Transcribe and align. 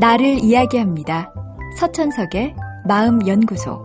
나를 0.00 0.38
이야기합니다. 0.44 1.32
서천석의 1.78 2.54
마음연구소. 2.86 3.84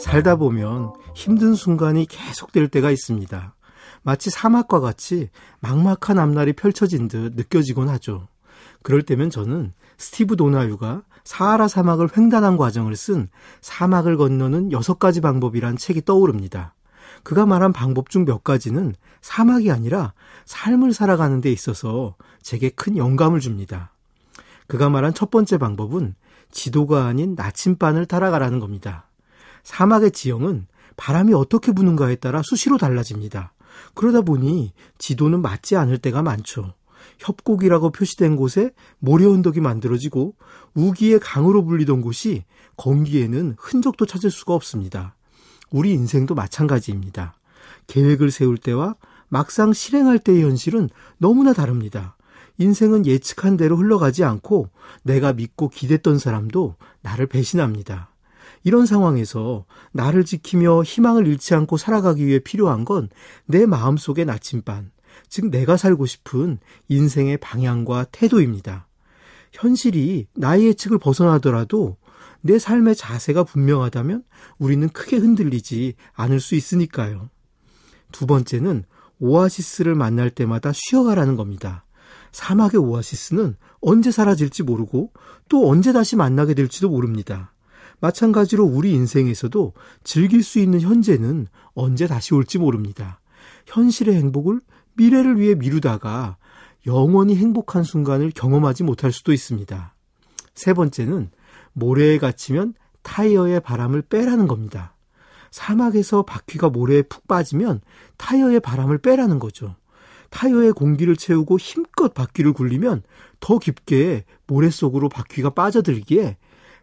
살다 0.00 0.36
보면 0.36 0.92
힘든 1.14 1.54
순간이 1.54 2.06
계속될 2.06 2.68
때가 2.68 2.90
있습니다. 2.90 3.54
마치 4.02 4.30
사막과 4.30 4.80
같이 4.80 5.30
막막한 5.60 6.18
앞날이 6.18 6.52
펼쳐진 6.54 7.08
듯 7.08 7.34
느껴지곤 7.36 7.88
하죠. 7.88 8.26
그럴 8.82 9.02
때면 9.02 9.30
저는 9.30 9.72
스티브 9.96 10.36
도나유가 10.36 11.02
사하라 11.24 11.68
사막을 11.68 12.08
횡단한 12.14 12.56
과정을 12.56 12.96
쓴 12.96 13.28
사막을 13.62 14.16
건너는 14.16 14.72
여섯 14.72 14.98
가지 14.98 15.20
방법이란 15.20 15.76
책이 15.76 16.04
떠오릅니다. 16.04 16.74
그가 17.24 17.46
말한 17.46 17.72
방법 17.72 18.10
중 18.10 18.24
몇 18.24 18.44
가지는 18.44 18.94
사막이 19.22 19.70
아니라 19.70 20.12
삶을 20.44 20.92
살아가는 20.92 21.40
데 21.40 21.50
있어서 21.50 22.14
제게 22.42 22.68
큰 22.68 22.96
영감을 22.96 23.40
줍니다. 23.40 23.92
그가 24.66 24.88
말한 24.88 25.14
첫 25.14 25.30
번째 25.30 25.58
방법은 25.58 26.14
지도가 26.52 27.06
아닌 27.06 27.34
나침반을 27.34 28.06
따라가라는 28.06 28.60
겁니다. 28.60 29.08
사막의 29.64 30.12
지형은 30.12 30.66
바람이 30.96 31.34
어떻게 31.34 31.72
부는가에 31.72 32.16
따라 32.16 32.42
수시로 32.44 32.78
달라집니다. 32.78 33.52
그러다 33.94 34.20
보니 34.22 34.72
지도는 34.98 35.42
맞지 35.42 35.76
않을 35.76 35.98
때가 35.98 36.22
많죠. 36.22 36.74
협곡이라고 37.18 37.90
표시된 37.90 38.36
곳에 38.36 38.70
모래 38.98 39.26
언덕이 39.26 39.60
만들어지고 39.60 40.34
우기의 40.74 41.20
강으로 41.20 41.64
불리던 41.64 42.00
곳이 42.00 42.44
건기에는 42.76 43.56
흔적도 43.58 44.06
찾을 44.06 44.30
수가 44.30 44.54
없습니다. 44.54 45.14
우리 45.74 45.92
인생도 45.92 46.36
마찬가지입니다. 46.36 47.34
계획을 47.88 48.30
세울 48.30 48.58
때와 48.58 48.94
막상 49.26 49.72
실행할 49.72 50.20
때의 50.20 50.44
현실은 50.44 50.88
너무나 51.18 51.52
다릅니다. 51.52 52.16
인생은 52.58 53.06
예측한 53.06 53.56
대로 53.56 53.76
흘러가지 53.76 54.22
않고 54.22 54.68
내가 55.02 55.32
믿고 55.32 55.68
기댔던 55.70 56.20
사람도 56.20 56.76
나를 57.02 57.26
배신합니다. 57.26 58.08
이런 58.62 58.86
상황에서 58.86 59.64
나를 59.90 60.24
지키며 60.24 60.84
희망을 60.84 61.26
잃지 61.26 61.56
않고 61.56 61.76
살아가기 61.76 62.24
위해 62.24 62.38
필요한 62.38 62.84
건 62.84 63.08
내 63.44 63.66
마음속의 63.66 64.26
나침반, 64.26 64.92
즉 65.28 65.50
내가 65.50 65.76
살고 65.76 66.06
싶은 66.06 66.58
인생의 66.86 67.38
방향과 67.38 68.06
태도입니다. 68.12 68.86
현실이 69.50 70.28
나의 70.36 70.66
예측을 70.66 70.98
벗어나더라도 70.98 71.96
내 72.46 72.58
삶의 72.58 72.94
자세가 72.94 73.44
분명하다면 73.44 74.22
우리는 74.58 74.86
크게 74.90 75.16
흔들리지 75.16 75.94
않을 76.12 76.40
수 76.40 76.54
있으니까요. 76.54 77.30
두 78.12 78.26
번째는 78.26 78.84
오아시스를 79.18 79.94
만날 79.94 80.28
때마다 80.28 80.70
쉬어가라는 80.74 81.36
겁니다. 81.36 81.86
사막의 82.32 82.78
오아시스는 82.80 83.56
언제 83.80 84.10
사라질지 84.10 84.62
모르고 84.62 85.10
또 85.48 85.70
언제 85.70 85.94
다시 85.94 86.16
만나게 86.16 86.52
될지도 86.52 86.90
모릅니다. 86.90 87.54
마찬가지로 88.00 88.62
우리 88.62 88.92
인생에서도 88.92 89.72
즐길 90.02 90.42
수 90.42 90.58
있는 90.58 90.82
현재는 90.82 91.46
언제 91.72 92.06
다시 92.06 92.34
올지 92.34 92.58
모릅니다. 92.58 93.20
현실의 93.64 94.16
행복을 94.16 94.60
미래를 94.96 95.40
위해 95.40 95.54
미루다가 95.54 96.36
영원히 96.86 97.36
행복한 97.36 97.84
순간을 97.84 98.32
경험하지 98.34 98.82
못할 98.82 99.12
수도 99.12 99.32
있습니다. 99.32 99.94
세 100.54 100.74
번째는 100.74 101.30
모래에 101.74 102.18
갇히면 102.18 102.74
타이어의 103.02 103.60
바람을 103.60 104.02
빼라는 104.02 104.48
겁니다. 104.48 104.94
사막에서 105.50 106.22
바퀴가 106.22 106.70
모래에 106.70 107.02
푹 107.02 107.28
빠지면 107.28 107.80
타이어의 108.16 108.60
바람을 108.60 108.98
빼라는 108.98 109.38
거죠. 109.38 109.76
타이어에 110.30 110.72
공기를 110.72 111.14
채우고 111.16 111.58
힘껏 111.58 112.12
바퀴를 112.12 112.52
굴리면 112.52 113.02
더 113.38 113.58
깊게 113.58 114.24
모래 114.48 114.70
속으로 114.70 115.08
바퀴가 115.08 115.50
빠져들기에 115.50 116.38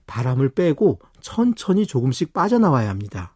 바람을 0.08 0.50
빼고 0.50 1.00
천천히 1.20 1.86
조금씩 1.86 2.32
빠져나와야 2.32 2.90
합니다. 2.90 3.36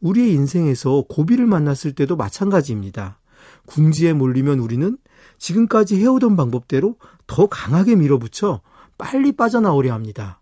우리의 0.00 0.34
인생에서 0.34 1.04
고비를 1.08 1.46
만났을 1.46 1.94
때도 1.94 2.16
마찬가지입니다. 2.16 3.20
궁지에 3.66 4.12
몰리면 4.12 4.58
우리는 4.58 4.98
지금까지 5.38 5.98
해오던 5.98 6.36
방법대로 6.36 6.96
더 7.26 7.46
강하게 7.46 7.96
밀어붙여 7.96 8.60
빨리 8.98 9.32
빠져나오려 9.32 9.94
합니다. 9.94 10.40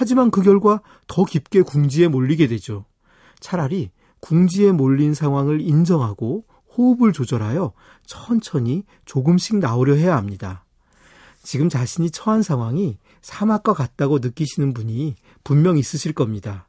하지만 0.00 0.30
그 0.30 0.42
결과 0.42 0.80
더 1.08 1.24
깊게 1.24 1.62
궁지에 1.62 2.06
몰리게 2.06 2.46
되죠. 2.46 2.84
차라리 3.40 3.90
궁지에 4.20 4.70
몰린 4.70 5.12
상황을 5.12 5.60
인정하고 5.60 6.44
호흡을 6.76 7.12
조절하여 7.12 7.72
천천히 8.06 8.84
조금씩 9.06 9.56
나오려 9.56 9.94
해야 9.94 10.16
합니다. 10.16 10.64
지금 11.42 11.68
자신이 11.68 12.12
처한 12.12 12.44
상황이 12.44 12.96
사막과 13.22 13.74
같다고 13.74 14.20
느끼시는 14.20 14.72
분이 14.72 15.16
분명 15.42 15.76
있으실 15.76 16.12
겁니다. 16.12 16.68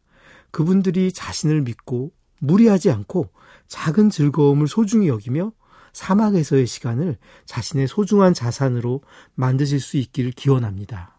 그분들이 0.50 1.12
자신을 1.12 1.62
믿고 1.62 2.12
무리하지 2.40 2.90
않고 2.90 3.30
작은 3.68 4.10
즐거움을 4.10 4.68
소중히 4.68 5.08
여기며 5.08 5.52
사막에서의 5.94 6.66
시간을 6.66 7.20
자신의 7.46 7.88
소중한 7.90 8.34
자산으로 8.34 9.04
만드실 9.36 9.80
수 9.82 9.98
있기를 9.98 10.32
기원합니다. 10.32 11.19